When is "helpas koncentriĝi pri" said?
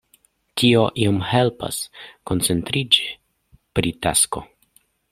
1.33-3.97